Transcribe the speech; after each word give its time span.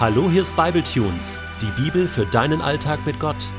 Hallo, 0.00 0.30
hier 0.30 0.40
ist 0.40 0.56
Bibletunes, 0.56 1.38
die 1.60 1.82
Bibel 1.82 2.08
für 2.08 2.24
deinen 2.24 2.62
Alltag 2.62 3.04
mit 3.04 3.20
Gott. 3.20 3.50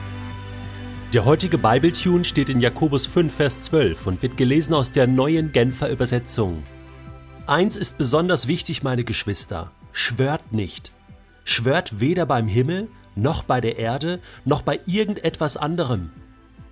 Der 1.14 1.24
heutige 1.24 1.60
Bibletune 1.60 2.24
steht 2.24 2.50
in 2.50 2.60
Jakobus 2.60 3.06
5, 3.06 3.32
Vers 3.32 3.62
12 3.66 4.08
und 4.08 4.24
wird 4.24 4.38
gelesen 4.38 4.74
aus 4.74 4.92
der 4.92 5.06
neuen 5.06 5.52
Genfer 5.52 5.92
Übersetzung. 5.92 6.64
Eins 7.46 7.76
ist 7.76 8.00
besonders 8.00 8.48
wichtig, 8.48 8.82
meine 8.82 9.04
Geschwister: 9.04 9.70
schwört 9.92 10.52
nicht. 10.52 10.92
Schwört 11.44 12.00
weder 12.00 12.26
beim 12.26 12.48
Himmel, 12.48 12.88
noch 13.14 13.44
bei 13.44 13.62
der 13.62 13.78
Erde, 13.78 14.20
noch 14.44 14.64
bei 14.64 14.80
irgendetwas 14.88 15.58
anderem. 15.58 16.10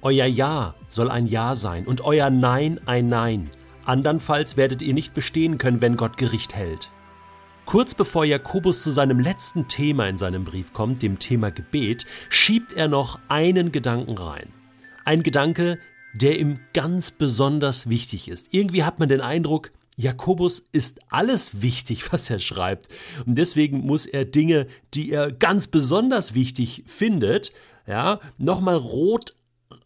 Euer 0.01 0.25
Ja 0.25 0.73
soll 0.87 1.11
ein 1.11 1.27
Ja 1.27 1.55
sein 1.55 1.85
und 1.85 2.01
euer 2.01 2.31
Nein 2.31 2.79
ein 2.87 3.05
Nein. 3.05 3.51
Andernfalls 3.85 4.57
werdet 4.57 4.81
ihr 4.81 4.95
nicht 4.95 5.13
bestehen 5.13 5.59
können, 5.59 5.79
wenn 5.79 5.95
Gott 5.95 6.17
Gericht 6.17 6.55
hält. 6.55 6.89
Kurz 7.69 7.93
bevor 7.93 8.25
Jakobus 8.25 8.81
zu 8.81 8.89
seinem 8.89 9.19
letzten 9.19 9.67
Thema 9.67 10.09
in 10.09 10.17
seinem 10.17 10.43
Brief 10.43 10.73
kommt, 10.73 11.03
dem 11.03 11.19
Thema 11.19 11.51
Gebet, 11.51 12.07
schiebt 12.27 12.73
er 12.73 12.87
noch 12.87 13.19
einen 13.27 13.71
Gedanken 13.71 14.17
rein. 14.17 14.51
Ein 15.05 15.21
Gedanke, 15.21 15.77
der 16.15 16.39
ihm 16.39 16.61
ganz 16.73 17.11
besonders 17.11 17.87
wichtig 17.87 18.27
ist. 18.27 18.55
Irgendwie 18.55 18.83
hat 18.83 18.97
man 18.97 19.07
den 19.07 19.21
Eindruck, 19.21 19.71
Jakobus 19.97 20.57
ist 20.71 20.99
alles 21.09 21.61
wichtig, 21.61 22.11
was 22.11 22.27
er 22.31 22.39
schreibt. 22.39 22.87
Und 23.27 23.37
deswegen 23.37 23.81
muss 23.81 24.07
er 24.07 24.25
Dinge, 24.25 24.65
die 24.95 25.11
er 25.11 25.31
ganz 25.31 25.67
besonders 25.67 26.33
wichtig 26.33 26.85
findet, 26.87 27.53
ja, 27.85 28.19
nochmal 28.39 28.77
rot 28.77 29.35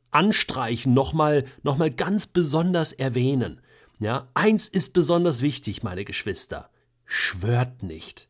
anstreichen, 0.09 0.94
nochmal, 0.94 1.44
nochmal 1.63 1.91
ganz 1.91 2.27
besonders 2.27 2.94
erwähnen. 2.94 3.59
Ja, 4.00 4.30
eins 4.36 4.70
ist 4.70 4.94
besonders 4.94 5.41
wichtig, 5.41 5.84
meine 5.84 6.05
Geschwister. 6.05 6.70
Schwört 7.05 7.84
nicht. 7.84 8.30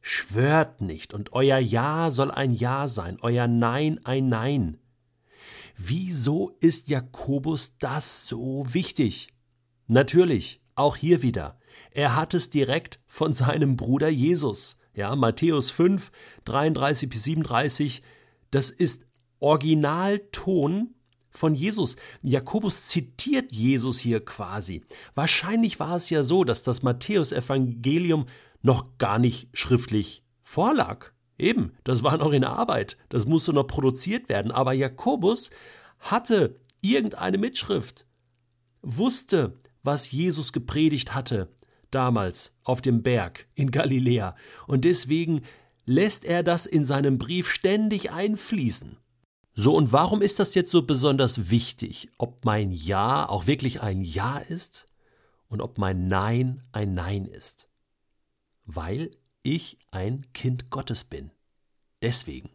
Schwört 0.00 0.80
nicht, 0.80 1.14
und 1.14 1.32
euer 1.32 1.58
Ja 1.58 2.10
soll 2.10 2.30
ein 2.30 2.52
Ja 2.52 2.86
sein, 2.86 3.18
euer 3.22 3.48
Nein 3.48 4.00
ein 4.04 4.28
Nein. 4.28 4.78
Wieso 5.76 6.56
ist 6.60 6.88
Jakobus 6.88 7.76
das 7.78 8.26
so 8.26 8.64
wichtig? 8.72 9.34
Natürlich, 9.88 10.60
auch 10.74 10.96
hier 10.96 11.22
wieder. 11.22 11.58
Er 11.90 12.16
hat 12.16 12.34
es 12.34 12.50
direkt 12.50 13.00
von 13.06 13.32
seinem 13.32 13.76
Bruder 13.76 14.08
Jesus. 14.08 14.78
Ja, 14.94 15.14
Matthäus 15.16 15.70
5, 15.70 16.10
33 16.44 17.08
bis 17.08 17.24
37, 17.24 18.02
das 18.50 18.70
ist 18.70 19.06
Originalton 19.38 20.94
von 21.36 21.54
Jesus. 21.54 21.96
Jakobus 22.22 22.86
zitiert 22.86 23.52
Jesus 23.52 23.98
hier 23.98 24.24
quasi. 24.24 24.82
Wahrscheinlich 25.14 25.78
war 25.80 25.96
es 25.96 26.10
ja 26.10 26.22
so, 26.22 26.44
dass 26.44 26.62
das 26.62 26.82
Matthäusevangelium 26.82 28.26
noch 28.62 28.98
gar 28.98 29.18
nicht 29.18 29.48
schriftlich 29.52 30.24
vorlag. 30.42 31.12
Eben, 31.38 31.72
das 31.84 32.02
war 32.02 32.16
noch 32.16 32.32
in 32.32 32.44
Arbeit, 32.44 32.96
das 33.10 33.26
musste 33.26 33.52
noch 33.52 33.66
produziert 33.66 34.28
werden, 34.28 34.50
aber 34.50 34.72
Jakobus 34.72 35.50
hatte 35.98 36.58
irgendeine 36.80 37.36
Mitschrift, 37.36 38.06
wusste, 38.80 39.58
was 39.82 40.10
Jesus 40.10 40.52
gepredigt 40.52 41.14
hatte 41.14 41.48
damals 41.90 42.54
auf 42.62 42.80
dem 42.80 43.02
Berg 43.02 43.46
in 43.54 43.70
Galiläa, 43.70 44.34
und 44.66 44.84
deswegen 44.84 45.42
lässt 45.84 46.24
er 46.24 46.42
das 46.42 46.66
in 46.66 46.84
seinem 46.84 47.18
Brief 47.18 47.50
ständig 47.50 48.10
einfließen. 48.10 48.98
So, 49.58 49.74
und 49.74 49.90
warum 49.90 50.20
ist 50.20 50.38
das 50.38 50.54
jetzt 50.54 50.70
so 50.70 50.82
besonders 50.82 51.48
wichtig, 51.48 52.10
ob 52.18 52.44
mein 52.44 52.72
Ja 52.72 53.26
auch 53.26 53.46
wirklich 53.46 53.80
ein 53.80 54.02
Ja 54.02 54.36
ist 54.36 54.86
und 55.48 55.62
ob 55.62 55.78
mein 55.78 56.08
Nein 56.08 56.62
ein 56.72 56.92
Nein 56.92 57.24
ist? 57.24 57.70
Weil 58.66 59.10
ich 59.42 59.78
ein 59.90 60.30
Kind 60.34 60.68
Gottes 60.68 61.04
bin. 61.04 61.30
Deswegen. 62.02 62.50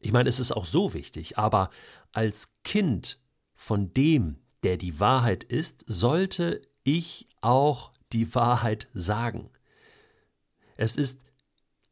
Ich 0.00 0.12
meine, 0.12 0.30
es 0.30 0.40
ist 0.40 0.52
auch 0.52 0.64
so 0.64 0.94
wichtig, 0.94 1.36
aber 1.36 1.68
als 2.12 2.54
Kind 2.64 3.20
von 3.54 3.92
dem, 3.92 4.38
der 4.62 4.78
die 4.78 4.98
Wahrheit 5.00 5.44
ist, 5.44 5.84
sollte 5.86 6.62
ich 6.84 7.28
auch 7.42 7.92
die 8.14 8.34
Wahrheit 8.34 8.88
sagen. 8.94 9.50
Es 10.78 10.96
ist 10.96 11.23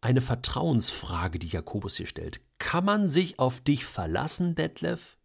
eine 0.02 0.20
Vertrauensfrage, 0.20 1.38
die 1.38 1.48
Jakobus 1.48 1.96
hier 1.96 2.06
stellt. 2.06 2.40
Kann 2.58 2.84
man 2.84 3.08
sich 3.08 3.38
auf 3.38 3.60
dich 3.60 3.86
verlassen, 3.86 4.54
Detlef, 4.54 5.16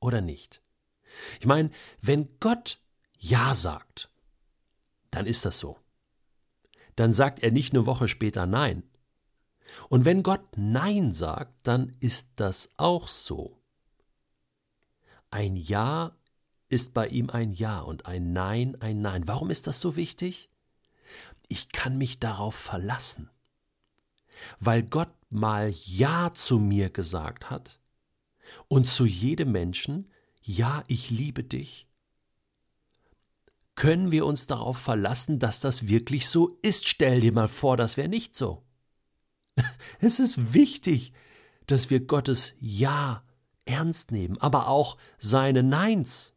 oder 0.00 0.20
nicht? 0.20 0.62
Ich 1.40 1.46
meine, 1.46 1.70
wenn 2.02 2.28
Gott 2.40 2.80
Ja 3.18 3.54
sagt, 3.54 4.10
dann 5.10 5.26
ist 5.26 5.44
das 5.44 5.58
so. 5.58 5.78
Dann 6.96 7.12
sagt 7.12 7.42
er 7.42 7.52
nicht 7.52 7.72
eine 7.72 7.86
Woche 7.86 8.08
später 8.08 8.46
Nein. 8.46 8.82
Und 9.88 10.04
wenn 10.04 10.22
Gott 10.22 10.44
Nein 10.56 11.12
sagt, 11.12 11.54
dann 11.66 11.92
ist 12.00 12.28
das 12.36 12.72
auch 12.76 13.08
so. 13.08 13.62
Ein 15.30 15.56
Ja 15.56 16.16
ist 16.68 16.94
bei 16.94 17.06
ihm 17.06 17.30
ein 17.30 17.52
Ja 17.52 17.80
und 17.80 18.06
ein 18.06 18.32
Nein 18.32 18.80
ein 18.80 19.00
Nein. 19.00 19.28
Warum 19.28 19.50
ist 19.50 19.66
das 19.68 19.80
so 19.80 19.94
wichtig? 19.94 20.50
Ich 21.48 21.70
kann 21.70 21.96
mich 21.96 22.18
darauf 22.18 22.56
verlassen 22.56 23.30
weil 24.60 24.82
Gott 24.82 25.10
mal 25.30 25.72
Ja 25.84 26.30
zu 26.32 26.58
mir 26.58 26.90
gesagt 26.90 27.50
hat 27.50 27.80
und 28.68 28.86
zu 28.86 29.04
jedem 29.04 29.52
Menschen, 29.52 30.10
ja, 30.42 30.82
ich 30.86 31.10
liebe 31.10 31.42
dich, 31.42 31.88
können 33.74 34.10
wir 34.10 34.24
uns 34.24 34.46
darauf 34.46 34.78
verlassen, 34.78 35.38
dass 35.38 35.60
das 35.60 35.88
wirklich 35.88 36.28
so 36.28 36.58
ist. 36.62 36.88
Stell 36.88 37.20
dir 37.20 37.32
mal 37.32 37.48
vor, 37.48 37.76
das 37.76 37.96
wäre 37.96 38.08
nicht 38.08 38.34
so. 38.34 38.64
Es 40.00 40.18
ist 40.18 40.54
wichtig, 40.54 41.12
dass 41.66 41.90
wir 41.90 42.00
Gottes 42.00 42.54
Ja 42.58 43.22
ernst 43.64 44.12
nehmen, 44.12 44.38
aber 44.38 44.68
auch 44.68 44.96
seine 45.18 45.62
Neins. 45.62 46.34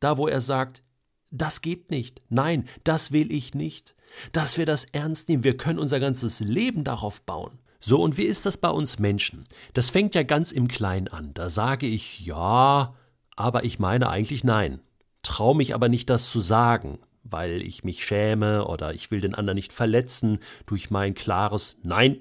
Da, 0.00 0.16
wo 0.16 0.28
er 0.28 0.40
sagt, 0.40 0.82
das 1.30 1.60
geht 1.60 1.90
nicht, 1.90 2.22
nein, 2.28 2.68
das 2.84 3.12
will 3.12 3.32
ich 3.32 3.54
nicht, 3.54 3.94
dass 4.32 4.58
wir 4.58 4.66
das 4.66 4.84
ernst 4.86 5.28
nehmen. 5.28 5.44
Wir 5.44 5.56
können 5.56 5.78
unser 5.78 6.00
ganzes 6.00 6.40
Leben 6.40 6.84
darauf 6.84 7.22
bauen. 7.22 7.58
So, 7.80 8.00
und 8.02 8.16
wie 8.16 8.24
ist 8.24 8.44
das 8.46 8.56
bei 8.56 8.70
uns 8.70 8.98
Menschen? 8.98 9.46
Das 9.74 9.90
fängt 9.90 10.14
ja 10.14 10.24
ganz 10.24 10.50
im 10.50 10.66
Kleinen 10.66 11.08
an. 11.08 11.32
Da 11.34 11.48
sage 11.48 11.86
ich 11.86 12.20
ja, 12.26 12.94
aber 13.36 13.64
ich 13.64 13.78
meine 13.78 14.08
eigentlich 14.08 14.42
nein. 14.42 14.80
Trau 15.22 15.54
mich 15.54 15.74
aber 15.74 15.88
nicht, 15.88 16.10
das 16.10 16.30
zu 16.30 16.40
sagen, 16.40 16.98
weil 17.22 17.62
ich 17.62 17.84
mich 17.84 18.04
schäme 18.04 18.66
oder 18.66 18.94
ich 18.94 19.10
will 19.10 19.20
den 19.20 19.34
anderen 19.34 19.56
nicht 19.56 19.72
verletzen 19.72 20.38
durch 20.66 20.90
mein 20.90 21.14
klares 21.14 21.76
Nein. 21.82 22.18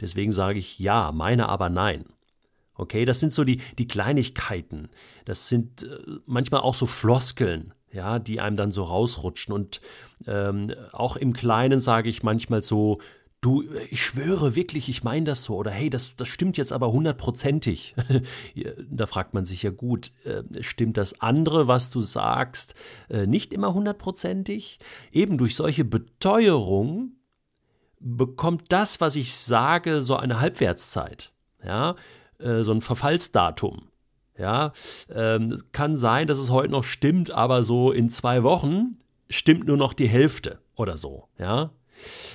Deswegen 0.00 0.32
sage 0.32 0.58
ich 0.58 0.78
ja, 0.78 1.12
meine 1.12 1.50
aber 1.50 1.68
nein. 1.68 2.06
Okay, 2.74 3.04
das 3.04 3.20
sind 3.20 3.34
so 3.34 3.44
die, 3.44 3.60
die 3.78 3.86
Kleinigkeiten. 3.86 4.88
Das 5.26 5.48
sind 5.48 5.82
äh, 5.82 5.98
manchmal 6.24 6.62
auch 6.62 6.74
so 6.74 6.86
Floskeln 6.86 7.74
ja, 7.92 8.18
die 8.18 8.40
einem 8.40 8.56
dann 8.56 8.72
so 8.72 8.84
rausrutschen. 8.84 9.54
Und 9.54 9.80
ähm, 10.26 10.72
auch 10.92 11.16
im 11.16 11.32
Kleinen 11.32 11.80
sage 11.80 12.08
ich 12.08 12.22
manchmal 12.22 12.62
so, 12.62 12.98
du, 13.40 13.64
ich 13.90 14.02
schwöre 14.02 14.54
wirklich, 14.54 14.88
ich 14.88 15.02
meine 15.02 15.26
das 15.26 15.44
so. 15.44 15.56
Oder 15.56 15.70
hey, 15.70 15.90
das, 15.90 16.16
das 16.16 16.28
stimmt 16.28 16.56
jetzt 16.56 16.72
aber 16.72 16.92
hundertprozentig. 16.92 17.94
da 18.90 19.06
fragt 19.06 19.34
man 19.34 19.44
sich 19.44 19.62
ja 19.62 19.70
gut, 19.70 20.12
äh, 20.24 20.42
stimmt 20.62 20.96
das 20.96 21.20
andere, 21.20 21.66
was 21.66 21.90
du 21.90 22.00
sagst, 22.00 22.74
äh, 23.08 23.26
nicht 23.26 23.52
immer 23.52 23.74
hundertprozentig? 23.74 24.78
Eben 25.12 25.38
durch 25.38 25.56
solche 25.56 25.84
Beteuerung 25.84 27.12
bekommt 27.98 28.64
das, 28.72 29.00
was 29.00 29.16
ich 29.16 29.36
sage, 29.36 30.02
so 30.02 30.16
eine 30.16 30.40
Halbwertszeit. 30.40 31.32
Ja, 31.62 31.96
äh, 32.38 32.62
so 32.64 32.72
ein 32.72 32.80
Verfallsdatum. 32.80 33.89
Ja, 34.40 34.72
ähm, 35.10 35.62
kann 35.72 35.98
sein, 35.98 36.26
dass 36.26 36.38
es 36.38 36.48
heute 36.48 36.72
noch 36.72 36.84
stimmt, 36.84 37.30
aber 37.30 37.62
so 37.62 37.92
in 37.92 38.08
zwei 38.08 38.42
Wochen 38.42 38.96
stimmt 39.28 39.66
nur 39.66 39.76
noch 39.76 39.92
die 39.92 40.08
Hälfte 40.08 40.60
oder 40.76 40.96
so. 40.96 41.28
Ja, 41.38 41.74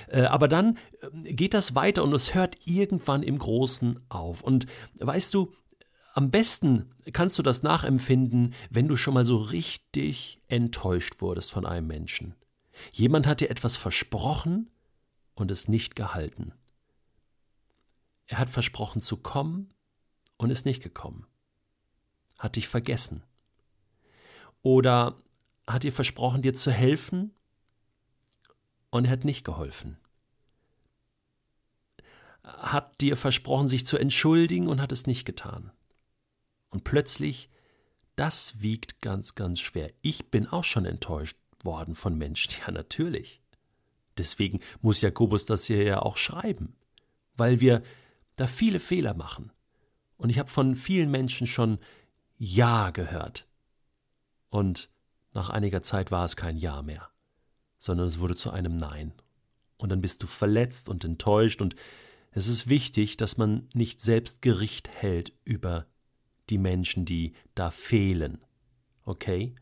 äh, 0.06 0.22
aber 0.22 0.46
dann 0.46 0.78
äh, 1.00 1.32
geht 1.32 1.52
das 1.52 1.74
weiter 1.74 2.04
und 2.04 2.12
es 2.12 2.32
hört 2.32 2.58
irgendwann 2.64 3.24
im 3.24 3.38
Großen 3.38 3.98
auf. 4.08 4.42
Und 4.42 4.66
weißt 5.00 5.34
du, 5.34 5.52
am 6.14 6.30
besten 6.30 6.92
kannst 7.12 7.40
du 7.40 7.42
das 7.42 7.64
nachempfinden, 7.64 8.54
wenn 8.70 8.86
du 8.86 8.94
schon 8.94 9.14
mal 9.14 9.24
so 9.24 9.38
richtig 9.38 10.40
enttäuscht 10.46 11.20
wurdest 11.20 11.50
von 11.50 11.66
einem 11.66 11.88
Menschen. 11.88 12.36
Jemand 12.94 13.26
hat 13.26 13.40
dir 13.40 13.50
etwas 13.50 13.76
versprochen 13.76 14.70
und 15.34 15.50
es 15.50 15.66
nicht 15.66 15.96
gehalten. 15.96 16.52
Er 18.28 18.38
hat 18.38 18.48
versprochen 18.48 19.02
zu 19.02 19.16
kommen 19.16 19.74
und 20.36 20.50
ist 20.50 20.66
nicht 20.66 20.84
gekommen 20.84 21.26
hat 22.38 22.56
dich 22.56 22.68
vergessen? 22.68 23.22
Oder 24.62 25.16
hat 25.66 25.82
dir 25.82 25.92
versprochen, 25.92 26.42
dir 26.42 26.54
zu 26.54 26.70
helfen 26.70 27.34
und 28.90 29.04
er 29.04 29.12
hat 29.12 29.24
nicht 29.24 29.44
geholfen? 29.44 29.98
Hat 32.42 33.00
dir 33.00 33.16
versprochen, 33.16 33.68
sich 33.68 33.86
zu 33.86 33.98
entschuldigen 33.98 34.68
und 34.68 34.80
hat 34.80 34.92
es 34.92 35.06
nicht 35.06 35.24
getan? 35.24 35.72
Und 36.70 36.84
plötzlich, 36.84 37.48
das 38.14 38.60
wiegt 38.60 39.00
ganz, 39.00 39.34
ganz 39.34 39.60
schwer. 39.60 39.92
Ich 40.02 40.30
bin 40.30 40.46
auch 40.46 40.64
schon 40.64 40.84
enttäuscht 40.84 41.38
worden 41.62 41.94
von 41.94 42.16
Menschen. 42.16 42.54
Ja, 42.60 42.70
natürlich. 42.70 43.42
Deswegen 44.18 44.60
muss 44.80 45.00
Jakobus 45.00 45.46
das 45.46 45.66
hier 45.66 45.82
ja 45.82 46.00
auch 46.00 46.16
schreiben, 46.16 46.76
weil 47.34 47.60
wir 47.60 47.82
da 48.36 48.46
viele 48.46 48.80
Fehler 48.80 49.14
machen. 49.14 49.52
Und 50.16 50.30
ich 50.30 50.38
habe 50.38 50.48
von 50.48 50.74
vielen 50.74 51.10
Menschen 51.10 51.46
schon 51.46 51.78
Ja 52.38 52.90
gehört. 52.90 53.48
Und 54.50 54.90
nach 55.32 55.50
einiger 55.50 55.82
Zeit 55.82 56.10
war 56.10 56.24
es 56.24 56.36
kein 56.36 56.56
Ja 56.56 56.82
mehr, 56.82 57.08
sondern 57.78 58.06
es 58.06 58.18
wurde 58.18 58.36
zu 58.36 58.50
einem 58.50 58.76
Nein. 58.76 59.12
Und 59.76 59.90
dann 59.90 60.00
bist 60.00 60.22
du 60.22 60.26
verletzt 60.26 60.88
und 60.88 61.04
enttäuscht 61.04 61.60
und 61.60 61.76
es 62.32 62.48
ist 62.48 62.68
wichtig, 62.68 63.16
dass 63.16 63.38
man 63.38 63.68
nicht 63.74 64.00
selbst 64.00 64.42
Gericht 64.42 64.88
hält 64.88 65.32
über 65.44 65.86
die 66.50 66.58
Menschen, 66.58 67.04
die 67.04 67.34
da 67.54 67.70
fehlen. 67.70 68.44
Okay? 69.04 69.54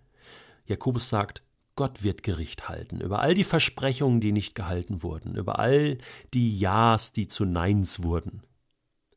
Jakobus 0.67 1.09
sagt, 1.09 1.43
Gott 1.77 2.03
wird 2.03 2.23
Gericht 2.23 2.69
halten 2.69 3.01
über 3.01 3.21
all 3.21 3.35
die 3.35 3.45
Versprechungen, 3.45 4.21
die 4.21 4.33
nicht 4.33 4.55
gehalten 4.55 5.03
wurden, 5.03 5.35
über 5.35 5.59
all 5.59 5.99
die 6.33 6.57
Ja's, 6.59 7.13
die 7.13 7.27
zu 7.27 7.45
Neins 7.45 8.03
wurden. 8.03 8.43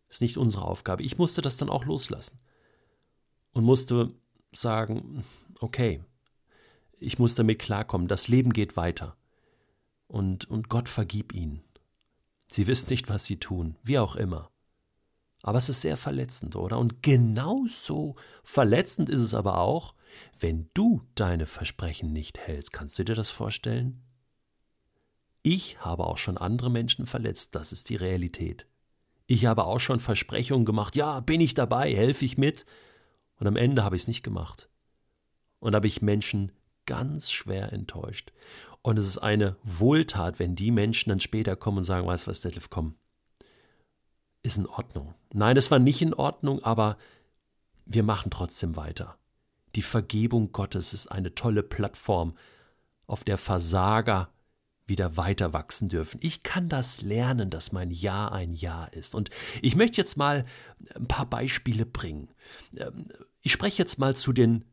Das 0.07 0.17
ist 0.17 0.21
nicht 0.21 0.37
unsere 0.37 0.65
Aufgabe. 0.65 1.03
Ich 1.03 1.17
musste 1.17 1.41
das 1.41 1.57
dann 1.57 1.69
auch 1.69 1.85
loslassen 1.85 2.39
und 3.57 3.63
musste 3.63 4.13
sagen, 4.51 5.23
okay, 5.61 6.03
ich 6.99 7.17
muss 7.17 7.33
damit 7.33 7.57
klarkommen, 7.57 8.07
das 8.07 8.27
Leben 8.27 8.53
geht 8.53 8.77
weiter 8.77 9.17
und, 10.07 10.45
und 10.49 10.69
Gott 10.69 10.87
vergib 10.87 11.33
ihnen. 11.33 11.63
Sie 12.47 12.67
wissen 12.67 12.89
nicht, 12.91 13.09
was 13.09 13.25
sie 13.25 13.37
tun, 13.37 13.75
wie 13.81 13.97
auch 13.97 14.15
immer. 14.15 14.51
Aber 15.41 15.57
es 15.57 15.69
ist 15.69 15.81
sehr 15.81 15.97
verletzend, 15.97 16.55
oder? 16.55 16.77
Und 16.77 17.01
genauso 17.01 18.15
verletzend 18.43 19.09
ist 19.09 19.21
es 19.21 19.33
aber 19.33 19.57
auch, 19.57 19.95
wenn 20.39 20.69
du 20.75 21.01
deine 21.15 21.47
Versprechen 21.47 22.13
nicht 22.13 22.37
hältst. 22.37 22.73
Kannst 22.73 22.99
du 22.99 23.05
dir 23.05 23.15
das 23.15 23.31
vorstellen? 23.31 24.03
Ich 25.41 25.79
habe 25.79 26.05
auch 26.05 26.17
schon 26.17 26.37
andere 26.37 26.69
Menschen 26.69 27.07
verletzt, 27.07 27.55
das 27.55 27.71
ist 27.71 27.89
die 27.89 27.95
Realität. 27.95 28.67
Ich 29.25 29.45
habe 29.45 29.65
auch 29.65 29.79
schon 29.79 29.99
Versprechungen 29.99 30.65
gemacht, 30.65 30.95
ja, 30.95 31.21
bin 31.21 31.41
ich 31.41 31.55
dabei, 31.55 31.95
helfe 31.95 32.23
ich 32.23 32.37
mit, 32.37 32.65
und 33.39 33.47
am 33.47 33.55
Ende 33.55 33.83
habe 33.83 33.95
ich 33.95 34.03
es 34.03 34.07
nicht 34.07 34.23
gemacht. 34.23 34.69
Und 35.59 35.75
habe 35.75 35.87
ich 35.87 36.01
Menschen 36.01 36.51
ganz 36.85 37.31
schwer 37.31 37.73
enttäuscht. 37.73 38.31
Und 38.81 38.97
es 38.99 39.07
ist 39.07 39.17
eine 39.17 39.57
Wohltat, 39.63 40.39
wenn 40.39 40.55
die 40.55 40.71
Menschen 40.71 41.09
dann 41.09 41.19
später 41.19 41.55
kommen 41.55 41.79
und 41.79 41.83
sagen, 41.83 42.07
weißt 42.07 42.27
du 42.27 42.31
was, 42.31 42.41
Detlef, 42.41 42.69
komm, 42.69 42.95
ist 44.43 44.57
in 44.57 44.67
Ordnung. 44.67 45.13
Nein, 45.33 45.57
es 45.57 45.71
war 45.71 45.79
nicht 45.79 46.01
in 46.01 46.13
Ordnung, 46.13 46.63
aber 46.63 46.97
wir 47.85 48.03
machen 48.03 48.31
trotzdem 48.31 48.75
weiter. 48.75 49.17
Die 49.75 49.81
Vergebung 49.81 50.51
Gottes 50.51 50.93
ist 50.93 51.07
eine 51.07 51.35
tolle 51.35 51.63
Plattform, 51.63 52.37
auf 53.07 53.23
der 53.23 53.37
Versager 53.37 54.29
wieder 54.87 55.17
weiter 55.17 55.53
wachsen 55.53 55.89
dürfen. 55.89 56.19
Ich 56.23 56.43
kann 56.43 56.69
das 56.69 57.01
lernen, 57.01 57.49
dass 57.49 57.71
mein 57.71 57.91
Ja 57.91 58.29
ein 58.29 58.51
Ja 58.51 58.85
ist. 58.85 59.15
Und 59.15 59.29
ich 59.61 59.75
möchte 59.75 59.97
jetzt 59.97 60.17
mal 60.17 60.45
ein 60.95 61.07
paar 61.07 61.25
Beispiele 61.25 61.85
bringen. 61.85 62.29
Ähm, 62.75 63.07
ich 63.41 63.51
spreche 63.51 63.77
jetzt 63.77 63.99
mal 63.99 64.15
zu 64.15 64.33
den 64.33 64.65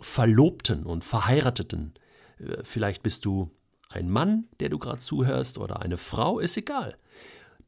Verlobten 0.00 0.84
und 0.84 1.04
Verheirateten. 1.04 1.94
Äh, 2.38 2.62
vielleicht 2.62 3.02
bist 3.02 3.24
du 3.24 3.50
ein 3.88 4.10
Mann, 4.10 4.48
der 4.60 4.68
du 4.68 4.78
gerade 4.78 4.98
zuhörst, 4.98 5.58
oder 5.58 5.80
eine 5.80 5.96
Frau, 5.96 6.38
ist 6.38 6.56
egal. 6.56 6.96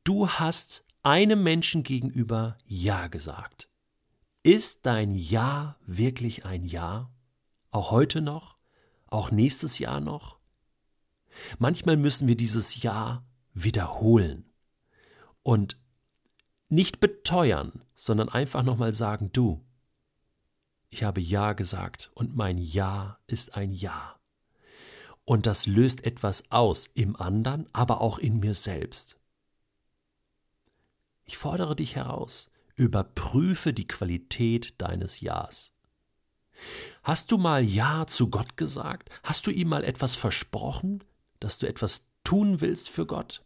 Du 0.04 0.28
hast 0.28 0.84
einem 1.02 1.42
Menschen 1.42 1.82
gegenüber 1.82 2.56
Ja 2.66 3.08
gesagt. 3.08 3.68
Ist 4.42 4.86
dein 4.86 5.10
Ja 5.10 5.76
wirklich 5.86 6.44
ein 6.44 6.64
Ja? 6.64 7.10
Auch 7.70 7.90
heute 7.90 8.20
noch? 8.20 8.56
Auch 9.06 9.30
nächstes 9.30 9.78
Jahr 9.78 10.00
noch? 10.00 10.39
Manchmal 11.58 11.96
müssen 11.96 12.28
wir 12.28 12.36
dieses 12.36 12.82
Ja 12.82 13.24
wiederholen 13.54 14.44
und 15.42 15.78
nicht 16.68 17.00
beteuern, 17.00 17.82
sondern 17.94 18.28
einfach 18.28 18.62
nochmal 18.62 18.94
sagen, 18.94 19.30
du, 19.32 19.64
ich 20.90 21.04
habe 21.04 21.20
Ja 21.20 21.52
gesagt 21.52 22.10
und 22.14 22.36
mein 22.36 22.58
Ja 22.58 23.18
ist 23.26 23.54
ein 23.54 23.70
Ja. 23.70 24.18
Und 25.24 25.46
das 25.46 25.66
löst 25.66 26.04
etwas 26.04 26.50
aus 26.50 26.86
im 26.94 27.14
anderen, 27.14 27.66
aber 27.72 28.00
auch 28.00 28.18
in 28.18 28.40
mir 28.40 28.54
selbst. 28.54 29.16
Ich 31.24 31.36
fordere 31.36 31.76
dich 31.76 31.94
heraus, 31.94 32.50
überprüfe 32.74 33.72
die 33.72 33.86
Qualität 33.86 34.74
deines 34.78 35.20
Ja's. 35.20 35.72
Hast 37.04 37.30
du 37.30 37.38
mal 37.38 37.62
Ja 37.62 38.06
zu 38.06 38.30
Gott 38.30 38.56
gesagt? 38.56 39.10
Hast 39.22 39.46
du 39.46 39.52
ihm 39.52 39.68
mal 39.68 39.84
etwas 39.84 40.16
versprochen, 40.16 41.04
dass 41.40 41.58
du 41.58 41.66
etwas 41.66 42.06
tun 42.24 42.60
willst 42.60 42.88
für 42.88 43.06
Gott? 43.06 43.42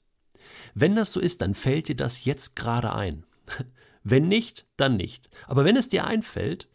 Wenn 0.75 0.97
das 0.97 1.13
so 1.13 1.21
ist, 1.21 1.41
dann 1.41 1.55
fällt 1.55 1.89
dir 1.89 1.97
das 1.97 2.25
jetzt 2.25 2.57
gerade 2.57 2.95
ein. 2.95 3.25
Wenn 4.03 4.29
nicht, 4.29 4.67
dann 4.77 4.97
nicht. 4.97 5.31
Aber 5.47 5.65
wenn 5.65 5.77
es 5.79 5.89
dir 5.89 6.07
einfällt, 6.07 6.69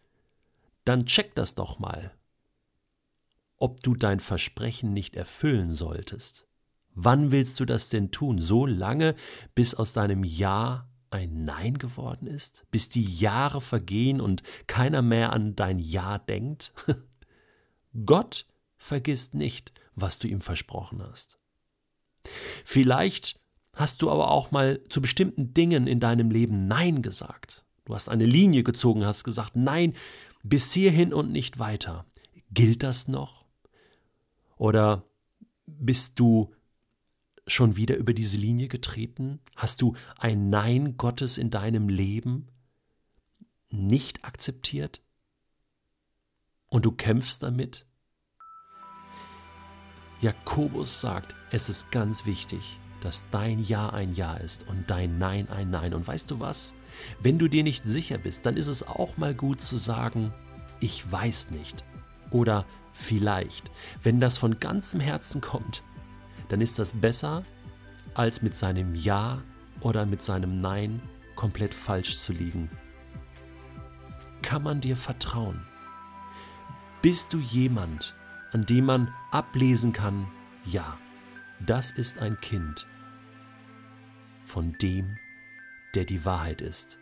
dann 0.84 1.06
check 1.06 1.36
das 1.36 1.54
doch 1.54 1.78
mal, 1.78 2.12
ob 3.58 3.82
du 3.84 3.94
dein 3.94 4.20
Versprechen 4.20 4.94
nicht 4.94 5.16
erfüllen 5.16 5.72
solltest. 5.72 6.48
Wann 6.96 7.32
willst 7.32 7.60
du 7.60 7.66
das 7.66 7.90
denn 7.90 8.10
tun? 8.10 8.40
So 8.40 8.66
lange, 8.66 9.16
bis 9.54 9.76
aus 9.76 9.94
deinem 9.94 10.24
Ja 10.24 10.90
ein 11.12 11.46
Nein 11.46 11.78
geworden 11.78 12.26
ist? 12.26 12.66
Bis 12.72 12.90
die 12.90 13.06
Jahre 13.06 13.62
vergehen 13.62 14.22
und 14.22 14.42
keiner 14.66 15.04
mehr 15.04 15.32
an 15.32 15.56
dein 15.56 15.78
Ja 15.78 16.18
denkt? 16.18 16.74
Gott 18.06 18.48
vergisst 18.80 19.36
nicht, 19.36 19.72
was 19.94 20.18
du 20.18 20.28
ihm 20.28 20.42
versprochen 20.42 21.04
hast. 21.04 21.38
Vielleicht 22.66 23.40
hast 23.74 24.02
du 24.02 24.10
aber 24.10 24.32
auch 24.32 24.52
mal 24.52 24.84
zu 24.90 25.02
bestimmten 25.02 25.54
Dingen 25.54 25.86
in 25.86 26.00
deinem 26.00 26.32
Leben 26.32 26.68
Nein 26.68 27.02
gesagt. 27.02 27.66
Du 27.86 27.94
hast 27.94 28.10
eine 28.10 28.26
Linie 28.26 28.64
gezogen, 28.64 29.06
hast 29.06 29.24
gesagt, 29.24 29.56
nein, 29.56 29.94
bis 30.44 30.72
hierhin 30.74 31.14
und 31.14 31.32
nicht 31.32 31.60
weiter. 31.60 32.06
Gilt 32.52 32.84
das 32.84 33.08
noch? 33.08 33.46
Oder 34.58 35.04
bist 35.66 36.20
du 36.20 36.54
schon 37.48 37.76
wieder 37.76 37.96
über 37.98 38.14
diese 38.14 38.38
Linie 38.38 38.68
getreten? 38.68 39.40
Hast 39.56 39.82
du 39.82 39.96
ein 40.18 40.50
Nein 40.50 40.98
Gottes 40.98 41.38
in 41.38 41.50
deinem 41.50 41.90
Leben 41.90 42.48
nicht 43.70 44.24
akzeptiert? 44.24 45.02
Und 46.70 46.86
du 46.86 46.92
kämpfst 46.92 47.42
damit? 47.44 47.86
Jakobus 50.22 51.00
sagt, 51.00 51.36
es 51.52 51.70
ist 51.70 51.92
ganz 51.92 52.26
wichtig, 52.26 52.80
dass 53.02 53.24
dein 53.32 53.64
Ja 53.64 53.90
ein 53.90 54.14
Ja 54.14 54.36
ist 54.36 54.68
und 54.68 54.90
dein 54.90 55.18
Nein 55.18 55.48
ein 55.50 55.70
Nein. 55.70 55.94
Und 55.94 56.08
weißt 56.08 56.30
du 56.32 56.40
was? 56.40 56.74
Wenn 57.22 57.40
du 57.40 57.48
dir 57.48 57.64
nicht 57.64 57.86
sicher 57.86 58.18
bist, 58.18 58.46
dann 58.46 58.58
ist 58.58 58.68
es 58.68 58.86
auch 58.86 59.18
mal 59.18 59.34
gut 59.34 59.62
zu 59.62 59.78
sagen, 59.78 60.34
ich 60.82 61.10
weiß 61.10 61.52
nicht 61.52 61.84
oder 62.32 62.66
vielleicht. 62.94 63.72
Wenn 64.04 64.20
das 64.20 64.38
von 64.38 64.60
ganzem 64.60 65.00
Herzen 65.00 65.40
kommt, 65.40 65.84
dann 66.50 66.62
ist 66.62 66.80
das 66.80 66.94
besser, 66.94 67.44
als 68.14 68.42
mit 68.42 68.56
seinem 68.56 68.96
Ja 68.96 69.42
oder 69.80 70.06
mit 70.06 70.22
seinem 70.22 70.60
Nein 70.60 71.02
komplett 71.36 71.74
falsch 71.74 72.18
zu 72.18 72.34
liegen. 72.34 72.70
Kann 74.42 74.64
man 74.64 74.82
dir 74.82 74.96
vertrauen? 74.96 75.62
Bist 77.02 77.34
du 77.34 77.40
jemand, 77.40 78.16
an 78.52 78.66
dem 78.66 78.86
man 78.86 79.14
ablesen 79.32 79.94
kann, 79.94 80.28
ja, 80.66 80.98
das 81.60 81.92
ist 81.92 82.20
ein 82.20 82.40
Kind 82.40 82.88
von 84.44 84.74
dem, 84.80 85.18
der 85.96 86.06
die 86.06 86.26
Wahrheit 86.26 86.62
ist. 86.62 86.99